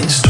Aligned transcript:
lights 0.00 0.27